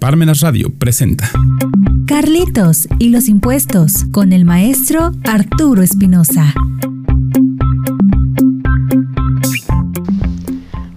[0.00, 1.30] Parmenas Radio presenta
[2.06, 6.54] Carlitos y los impuestos con el maestro Arturo Espinosa.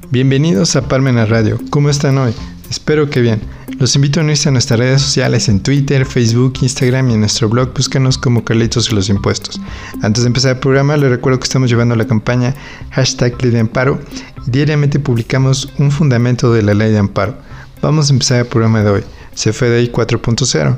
[0.10, 1.60] Bienvenidos a Parmenas Radio.
[1.70, 2.34] ¿Cómo están hoy?
[2.70, 3.42] Espero que bien.
[3.78, 7.50] Los invito a unirse a nuestras redes sociales en Twitter, Facebook, Instagram y en nuestro
[7.50, 7.74] blog.
[7.74, 9.60] Búscanos como Carlitos y los impuestos.
[10.02, 12.56] Antes de empezar el programa, les recuerdo que estamos llevando la campaña
[12.92, 14.00] hashtag Ley de Amparo
[14.48, 17.36] y diariamente publicamos un fundamento de la Ley de Amparo.
[17.84, 19.04] Vamos a empezar el programa de hoy,
[19.36, 20.78] CFDI 4.0.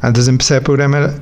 [0.00, 1.14] Antes de empezar el programa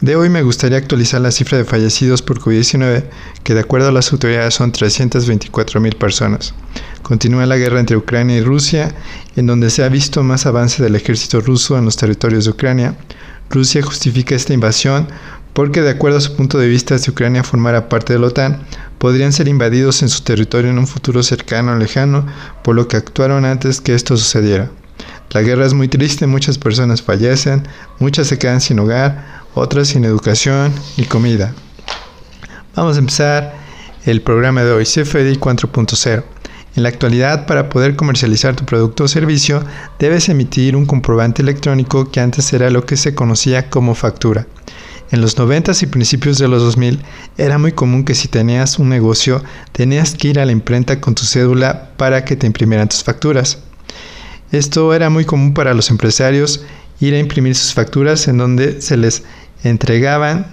[0.00, 3.02] de hoy me gustaría actualizar la cifra de fallecidos por COVID-19,
[3.42, 6.54] que de acuerdo a las autoridades son 324 mil personas.
[7.02, 8.94] Continúa la guerra entre Ucrania y Rusia,
[9.34, 12.96] en donde se ha visto más avance del ejército ruso en los territorios de Ucrania.
[13.50, 15.08] Rusia justifica esta invasión
[15.52, 18.60] porque de acuerdo a su punto de vista, si Ucrania formara parte de la OTAN,
[18.98, 22.26] podrían ser invadidos en su territorio en un futuro cercano o lejano,
[22.62, 24.70] por lo que actuaron antes que esto sucediera.
[25.30, 27.66] La guerra es muy triste, muchas personas fallecen,
[27.98, 31.54] muchas se quedan sin hogar, otras sin educación y comida.
[32.74, 33.54] Vamos a empezar
[34.04, 36.24] el programa de hoy, CFDI 4.0.
[36.76, 39.64] En la actualidad, para poder comercializar tu producto o servicio,
[39.98, 44.46] debes emitir un comprobante electrónico que antes era lo que se conocía como factura.
[45.12, 47.00] En los 90 y principios de los 2000
[47.38, 51.14] era muy común que si tenías un negocio tenías que ir a la imprenta con
[51.14, 53.58] tu cédula para que te imprimieran tus facturas.
[54.50, 56.64] Esto era muy común para los empresarios
[56.98, 59.22] ir a imprimir sus facturas en donde se les
[59.62, 60.46] entregaban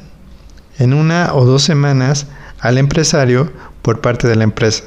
[0.77, 2.27] en una o dos semanas
[2.59, 4.83] al empresario por parte de la empresa.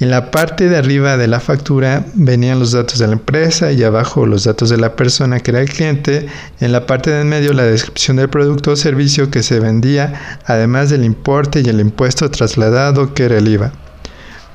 [0.00, 3.82] En la parte de arriba de la factura venían los datos de la empresa y
[3.82, 6.26] abajo los datos de la persona que era el cliente.
[6.58, 10.38] En la parte de en medio la descripción del producto o servicio que se vendía,
[10.46, 13.72] además del importe y el impuesto trasladado que era el IVA.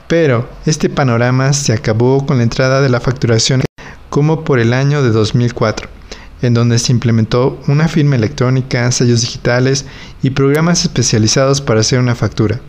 [0.07, 3.61] Pero este panorama se acabó con la entrada de la facturación
[4.09, 5.87] como por el año de 2004,
[6.41, 9.85] en donde se implementó una firma electrónica, sellos digitales
[10.23, 12.61] y programas especializados para hacer una factura.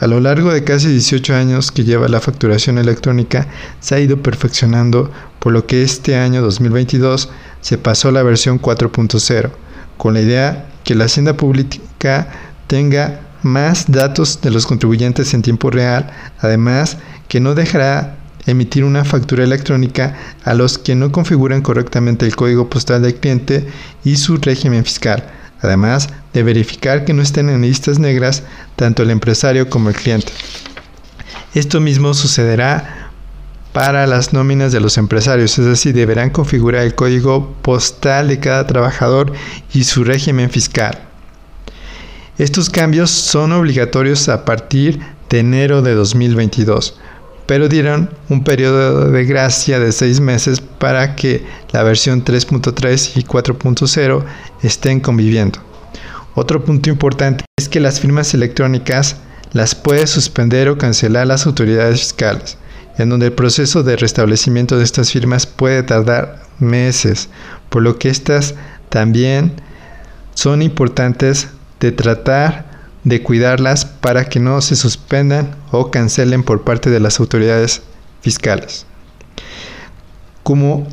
[0.00, 3.46] A lo largo de casi 18 años que lleva la facturación electrónica,
[3.80, 7.30] se ha ido perfeccionando, por lo que este año 2022
[7.60, 9.50] se pasó a la versión 4.0,
[9.96, 12.28] con la idea que la hacienda pública
[12.66, 16.10] tenga más datos de los contribuyentes en tiempo real,
[16.40, 16.98] además
[17.28, 18.16] que no dejará
[18.46, 23.68] emitir una factura electrónica a los que no configuran correctamente el código postal del cliente
[24.04, 25.24] y su régimen fiscal
[25.62, 28.42] además de verificar que no estén en listas negras
[28.76, 30.32] tanto el empresario como el cliente.
[31.54, 33.10] Esto mismo sucederá
[33.72, 38.66] para las nóminas de los empresarios, es decir, deberán configurar el código postal de cada
[38.66, 39.32] trabajador
[39.72, 40.98] y su régimen fiscal.
[42.38, 46.98] Estos cambios son obligatorios a partir de enero de 2022,
[47.46, 53.24] pero dieron un periodo de gracia de seis meses para que la versión 3.3 y
[53.24, 54.24] 4.0
[54.62, 55.58] estén conviviendo.
[56.34, 59.16] Otro punto importante es que las firmas electrónicas
[59.52, 62.56] las puede suspender o cancelar las autoridades fiscales,
[62.96, 67.28] en donde el proceso de restablecimiento de estas firmas puede tardar meses,
[67.68, 68.54] por lo que estas
[68.88, 69.52] también
[70.34, 71.48] son importantes
[71.80, 72.71] de tratar
[73.04, 77.82] de cuidarlas para que no se suspendan o cancelen por parte de las autoridades
[78.20, 78.86] fiscales.
[80.42, 80.86] Como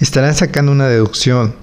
[0.00, 1.54] estarán sacando una deducción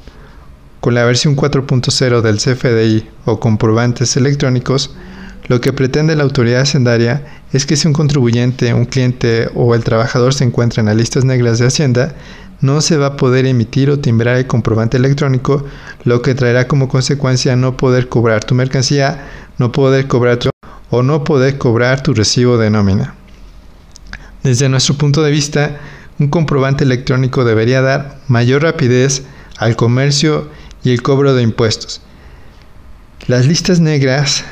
[0.80, 4.94] con la versión 4.0 del CFDI o comprobantes electrónicos,
[5.48, 9.84] lo que pretende la autoridad hacendaria es que si un contribuyente, un cliente o el
[9.84, 12.16] trabajador se encuentra en las listas negras de Hacienda,
[12.62, 15.66] no se va a poder emitir o timbrar el comprobante electrónico,
[16.06, 19.28] lo que traerá como consecuencia no poder cobrar tu mercancía,
[19.58, 20.50] no poder cobrar tu
[20.90, 23.16] o no poder cobrar tu recibo de nómina.
[24.44, 25.80] Desde nuestro punto de vista,
[26.20, 29.24] un comprobante electrónico debería dar mayor rapidez
[29.58, 30.50] al comercio
[30.84, 32.02] y el cobro de impuestos.
[33.28, 34.44] Las listas negras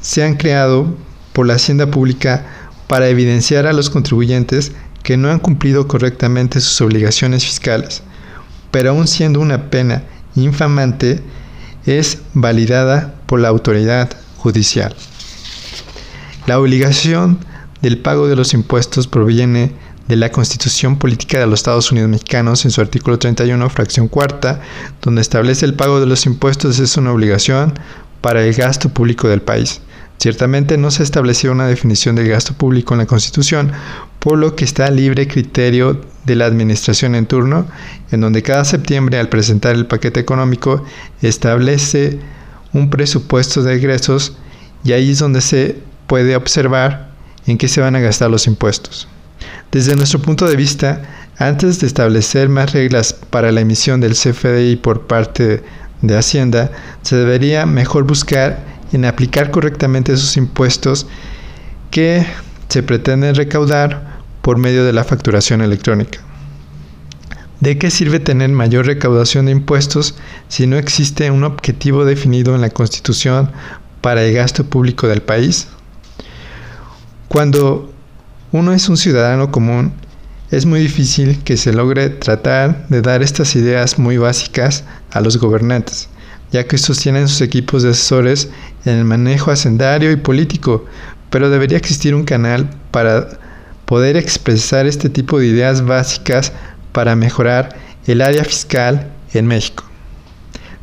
[0.00, 0.94] se han creado
[1.32, 2.44] por la Hacienda Pública
[2.86, 4.72] para evidenciar a los contribuyentes
[5.02, 8.02] que no han cumplido correctamente sus obligaciones fiscales,
[8.70, 10.02] pero aún siendo una pena
[10.34, 11.22] infamante,
[11.86, 14.94] es validada por la autoridad judicial.
[16.46, 17.38] La obligación
[17.82, 19.72] del pago de los impuestos proviene
[20.08, 24.62] de la Constitución Política de los Estados Unidos Mexicanos en su artículo 31, fracción cuarta,
[25.02, 27.74] donde establece el pago de los impuestos es una obligación
[28.22, 29.82] para el gasto público del país.
[30.18, 33.70] Ciertamente no se estableció una definición del gasto público en la Constitución,
[34.18, 37.66] por lo que está libre criterio de la administración en turno,
[38.10, 40.84] en donde cada septiembre al presentar el paquete económico
[41.22, 42.18] establece
[42.72, 44.36] un presupuesto de egresos
[44.84, 47.08] y ahí es donde se puede observar
[47.46, 49.08] en qué se van a gastar los impuestos.
[49.70, 51.02] Desde nuestro punto de vista,
[51.38, 55.62] antes de establecer más reglas para la emisión del CFDI por parte
[56.02, 56.70] de Hacienda,
[57.02, 58.58] se debería mejor buscar
[58.92, 61.06] en aplicar correctamente esos impuestos
[61.90, 62.26] que
[62.68, 66.20] se pretenden recaudar por medio de la facturación electrónica.
[67.60, 70.14] ¿De qué sirve tener mayor recaudación de impuestos
[70.46, 73.50] si no existe un objetivo definido en la Constitución
[74.00, 75.66] para el gasto público del país?
[77.26, 77.92] Cuando
[78.52, 79.92] uno es un ciudadano común,
[80.52, 85.36] es muy difícil que se logre tratar de dar estas ideas muy básicas a los
[85.36, 86.08] gobernantes,
[86.52, 88.50] ya que estos tienen sus equipos de asesores
[88.84, 90.84] en el manejo hacendario y político,
[91.28, 93.28] pero debería existir un canal para
[93.84, 96.52] poder expresar este tipo de ideas básicas
[96.98, 97.76] para mejorar
[98.08, 99.84] el área fiscal en México.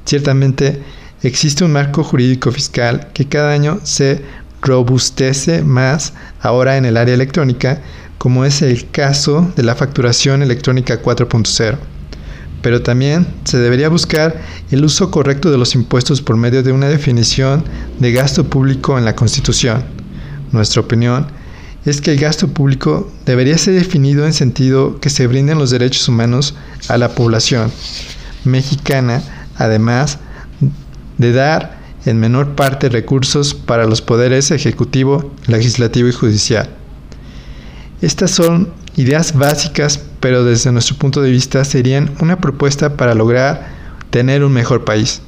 [0.05, 0.81] Ciertamente
[1.23, 4.21] existe un marco jurídico fiscal que cada año se
[4.61, 7.81] robustece más ahora en el área electrónica,
[8.17, 11.75] como es el caso de la facturación electrónica 4.0.
[12.61, 14.39] Pero también se debería buscar
[14.71, 17.65] el uso correcto de los impuestos por medio de una definición
[17.99, 19.83] de gasto público en la Constitución.
[20.53, 21.27] Nuestra opinión
[21.85, 26.07] es que el gasto público debería ser definido en sentido que se brinden los derechos
[26.09, 26.55] humanos
[26.89, 27.71] a la población
[28.43, 29.21] mexicana,
[29.55, 30.17] además
[31.17, 36.69] de dar en menor parte recursos para los poderes ejecutivo, legislativo y judicial.
[38.01, 43.67] Estas son ideas básicas, pero desde nuestro punto de vista serían una propuesta para lograr
[44.09, 45.21] tener un mejor país.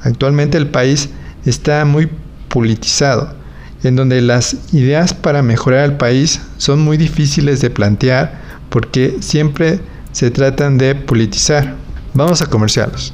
[0.00, 1.10] Actualmente el país
[1.44, 2.08] está muy
[2.48, 3.34] politizado,
[3.82, 9.80] en donde las ideas para mejorar el país son muy difíciles de plantear porque siempre
[10.12, 11.74] se tratan de politizar.
[12.14, 13.12] Vamos a comerciales.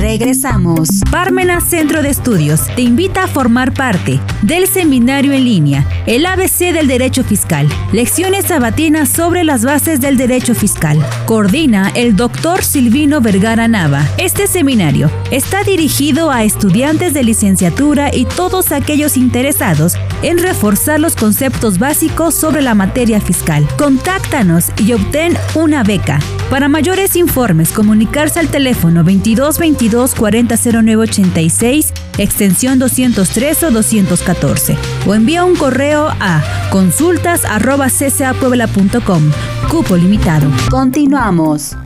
[0.00, 0.88] Regresamos.
[1.10, 6.72] Parmena Centro de Estudios te invita a formar parte del seminario en línea, el ABC
[6.72, 7.68] del Derecho Fiscal.
[7.92, 10.98] Lecciones sabatinas sobre las bases del derecho fiscal.
[11.26, 14.02] Coordina el doctor Silvino Vergara Nava.
[14.16, 21.16] Este seminario está dirigido a estudiantes de licenciatura y todos aquellos interesados en reforzar los
[21.16, 23.66] conceptos básicos sobre la materia fiscal.
[23.76, 26.20] Contáctanos y obtén una beca.
[26.50, 34.76] Para mayores informes, comunicarse al teléfono 2222 400986, extensión 203 o 214.
[35.06, 39.22] O envía un correo a consultas.ccapuebla.com.
[39.70, 40.50] Cupo limitado.
[40.70, 41.76] Continuamos.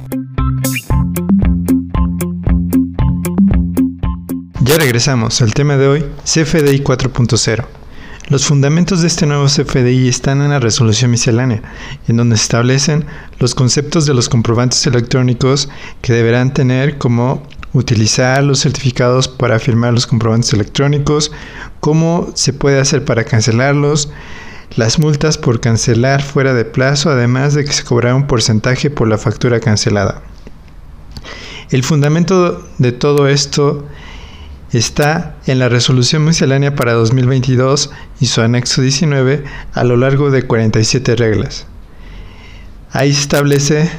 [4.61, 5.43] Ya regresamos.
[5.43, 7.84] al tema de hoy, CFDI 4.0.
[8.29, 11.61] Los fundamentos de este nuevo CFDI están en la resolución miscelánea,
[12.09, 13.05] en donde se establecen
[13.39, 15.69] los conceptos de los comprobantes electrónicos
[16.01, 17.43] que deberán tener como
[17.75, 21.33] utilizar los certificados para firmar los comprobantes electrónicos,
[21.81, 24.09] cómo se puede hacer para cancelarlos,
[24.75, 29.07] las multas por cancelar fuera de plazo, además de que se cobrará un porcentaje por
[29.07, 30.23] la factura cancelada.
[31.69, 33.87] El fundamento de todo esto
[34.79, 37.91] está en la resolución miscelánea para 2022
[38.21, 41.67] y su anexo 19 a lo largo de 47 reglas.
[42.91, 43.91] Ahí se establece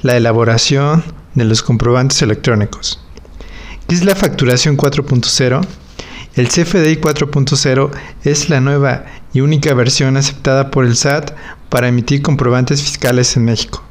[0.00, 1.04] la elaboración
[1.34, 3.00] de los comprobantes electrónicos.
[3.86, 5.66] ¿Qué es la facturación 4.0?
[6.34, 7.90] El CFDI 4.0
[8.24, 11.32] es la nueva y única versión aceptada por el SAT
[11.68, 13.82] para emitir comprobantes fiscales en México.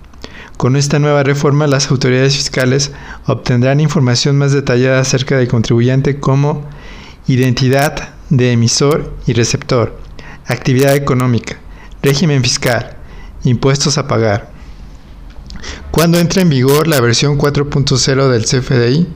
[0.61, 2.91] Con esta nueva reforma, las autoridades fiscales
[3.25, 6.69] obtendrán información más detallada acerca del contribuyente como
[7.25, 9.99] identidad de emisor y receptor,
[10.45, 11.57] actividad económica,
[12.03, 12.95] régimen fiscal,
[13.43, 14.51] impuestos a pagar,
[15.89, 19.07] ¿Cuándo entra en vigor la versión 4.0 del CFDI?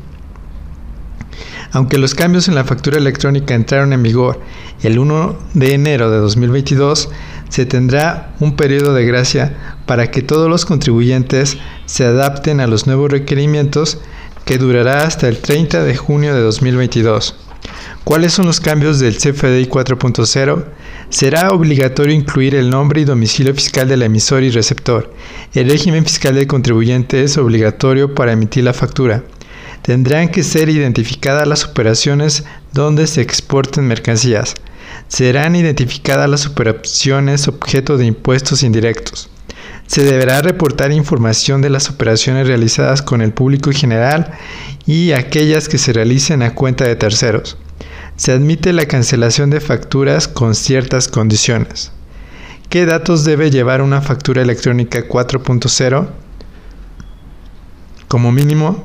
[1.74, 4.42] Aunque los cambios en la factura electrónica entraron en vigor
[4.82, 7.10] el 1 de enero de 2022,
[7.50, 12.88] se tendrá un periodo de gracia para que todos los contribuyentes se adapten a los
[12.88, 14.00] nuevos requerimientos
[14.46, 17.36] que durará hasta el 30 de junio de 2022.
[18.04, 20.66] ¿Cuáles son los cambios del CFDI 4.0?
[21.10, 25.12] Será obligatorio incluir el nombre y domicilio fiscal del emisor y receptor.
[25.54, 29.24] El régimen fiscal del contribuyente es obligatorio para emitir la factura.
[29.82, 34.54] Tendrán que ser identificadas las operaciones donde se exporten mercancías.
[35.08, 39.30] Serán identificadas las operaciones objeto de impuestos indirectos.
[39.88, 44.32] Se deberá reportar información de las operaciones realizadas con el público general
[44.86, 47.58] y aquellas que se realicen a cuenta de terceros
[48.16, 51.92] se admite la cancelación de facturas con ciertas condiciones.
[52.70, 56.08] ¿Qué datos debe llevar una factura electrónica 4.0?
[58.08, 58.84] Como mínimo,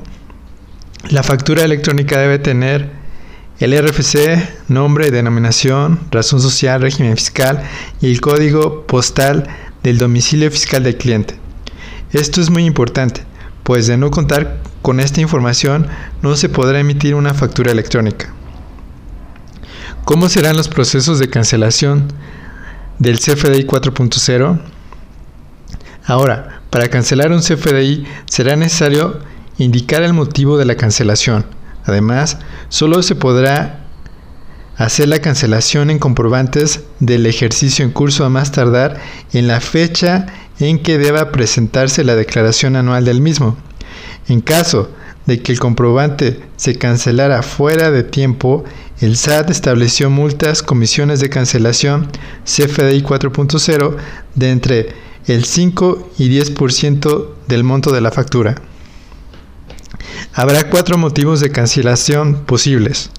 [1.09, 2.91] la factura electrónica debe tener
[3.59, 7.63] el RFC, nombre, denominación, razón social, régimen fiscal
[8.01, 9.47] y el código postal
[9.83, 11.35] del domicilio fiscal del cliente.
[12.11, 13.23] Esto es muy importante,
[13.63, 15.87] pues de no contar con esta información
[16.21, 18.33] no se podrá emitir una factura electrónica.
[20.05, 22.11] ¿Cómo serán los procesos de cancelación
[22.99, 24.59] del CFDI 4.0?
[26.05, 29.19] Ahora, para cancelar un CFDI será necesario
[29.57, 31.45] indicar el motivo de la cancelación.
[31.85, 33.80] Además, solo se podrá
[34.85, 38.99] hacer la cancelación en comprobantes del ejercicio en curso a más tardar
[39.31, 40.27] en la fecha
[40.59, 43.57] en que deba presentarse la declaración anual del mismo.
[44.27, 44.89] En caso
[45.25, 48.63] de que el comprobante se cancelara fuera de tiempo,
[48.99, 52.07] el SAT estableció multas, comisiones de cancelación
[52.45, 53.95] CFDI 4.0
[54.35, 54.89] de entre
[55.27, 58.55] el 5 y 10% del monto de la factura.
[60.33, 63.11] Habrá cuatro motivos de cancelación posibles.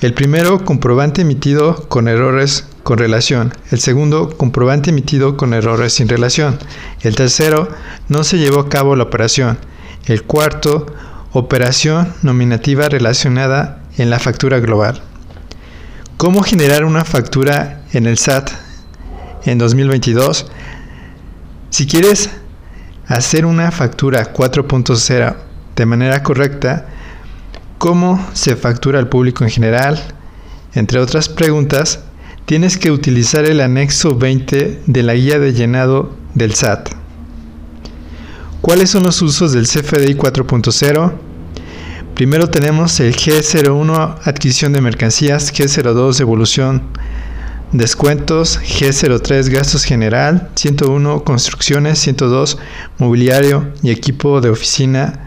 [0.00, 3.54] El primero, comprobante emitido con errores con relación.
[3.70, 6.58] El segundo, comprobante emitido con errores sin relación.
[7.00, 7.70] El tercero,
[8.08, 9.58] no se llevó a cabo la operación.
[10.04, 10.84] El cuarto,
[11.32, 15.00] operación nominativa relacionada en la factura global.
[16.18, 18.50] ¿Cómo generar una factura en el SAT
[19.46, 20.46] en 2022?
[21.70, 22.30] Si quieres
[23.06, 25.36] hacer una factura 4.0
[25.74, 26.86] de manera correcta,
[27.78, 30.02] ¿cómo se factura al público en general?
[30.74, 32.00] Entre otras preguntas,
[32.44, 36.90] tienes que utilizar el anexo 20 de la guía de llenado del SAT.
[38.60, 41.12] ¿Cuáles son los usos del CFDI 4.0?
[42.14, 46.82] Primero tenemos el G01 adquisición de mercancías, G02 evolución
[47.72, 52.58] descuentos, G03 gastos general, 101 construcciones, 102
[52.98, 55.25] mobiliario y equipo de oficina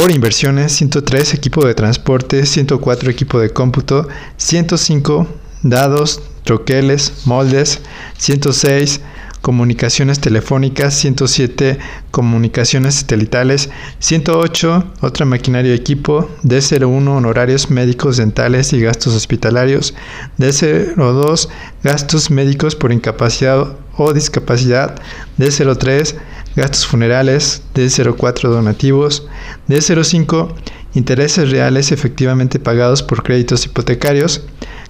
[0.00, 5.26] por inversiones, 103 equipo de transporte, 104 equipo de cómputo, 105
[5.62, 7.82] dados, troqueles, moldes,
[8.16, 9.02] 106
[9.42, 11.78] comunicaciones telefónicas, 107
[12.10, 19.92] comunicaciones satelitales, 108 otra maquinaria y equipo, D01 honorarios médicos, dentales y gastos hospitalarios,
[20.38, 21.48] D02
[21.82, 24.98] gastos médicos por incapacidad o discapacidad,
[25.38, 26.16] D03
[26.56, 29.26] gastos funerales, D04 donativos,
[29.68, 30.54] D05
[30.94, 34.42] intereses reales efectivamente pagados por créditos hipotecarios,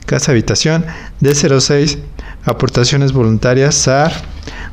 [0.07, 0.85] casa habitación,
[1.21, 1.99] D06
[2.45, 4.13] aportaciones voluntarias, SAR,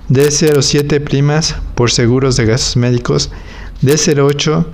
[0.10, 3.30] D07 primas por seguros de gastos médicos,
[3.84, 4.66] D08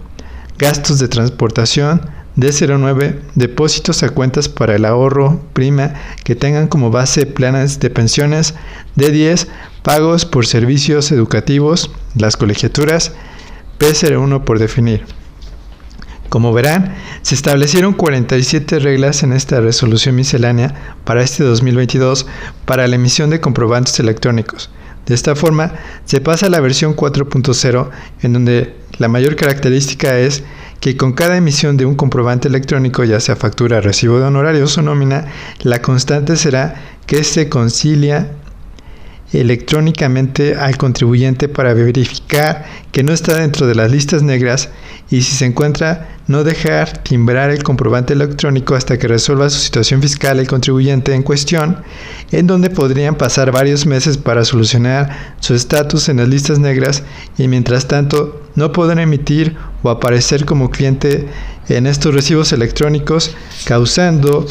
[0.58, 2.02] gastos de transportación,
[2.36, 8.56] D09 depósitos a cuentas para el ahorro, prima que tengan como base planes de pensiones,
[8.98, 9.48] D10
[9.84, 13.14] pagos por servicios educativos, las colegiaturas,
[13.80, 15.06] P01 por definir.
[16.30, 20.74] Como verán, se establecieron 47 reglas en esta resolución miscelánea
[21.04, 22.26] para este 2022
[22.66, 24.72] para la emisión de comprobantes electrónicos.
[25.06, 25.74] De esta forma,
[26.06, 27.90] se pasa a la versión 4.0
[28.24, 30.44] en donde la mayor característica es
[30.84, 34.82] que con cada emisión de un comprobante electrónico, ya sea factura, recibo de honorarios o
[34.82, 35.28] nómina,
[35.62, 36.76] la constante será
[37.06, 38.34] que se concilia
[39.34, 44.70] electrónicamente al contribuyente para verificar que no está dentro de las listas negras
[45.10, 50.02] y si se encuentra no dejar timbrar el comprobante electrónico hasta que resuelva su situación
[50.02, 51.78] fiscal el contribuyente en cuestión,
[52.32, 57.04] en donde podrían pasar varios meses para solucionar su estatus en las listas negras
[57.38, 61.28] y mientras tanto no podrán emitir o aparecer como cliente
[61.70, 63.36] en estos recibos electrónicos,
[63.66, 64.46] causando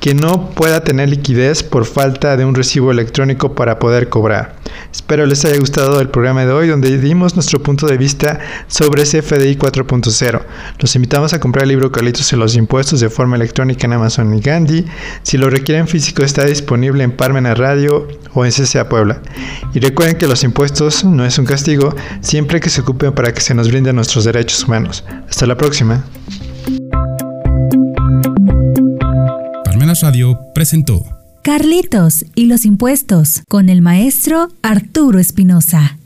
[0.00, 4.56] que no pueda tener liquidez por falta de un recibo electrónico para poder cobrar.
[4.92, 8.38] Espero les haya gustado el programa de hoy donde dimos nuestro punto de vista
[8.68, 10.42] sobre CFDI 4.0.
[10.78, 14.32] Los invitamos a comprar el libro Carlitos en los impuestos de forma electrónica en Amazon
[14.34, 14.84] y Gandhi.
[15.22, 19.20] Si lo requieren físico está disponible en Parmena Radio o en CCA Puebla.
[19.74, 23.40] Y recuerden que los impuestos no es un castigo siempre que se ocupen para que
[23.40, 25.04] se nos brinden nuestros derechos humanos.
[25.28, 26.04] Hasta la próxima.
[29.94, 31.02] Radio presentó
[31.42, 35.98] Carlitos y los impuestos con el maestro Arturo Espinosa.